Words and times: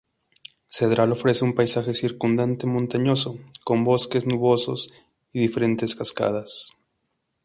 Cedral 0.67 1.11
ofrece 1.11 1.45
un 1.45 1.53
paisaje 1.53 1.93
circundante 1.93 2.65
montañoso, 2.65 3.37
con 3.63 3.83
bosques 3.83 4.25
nubosos, 4.25 4.91
y 5.31 5.39
diferentes 5.41 5.93
cascadas. 5.93 6.71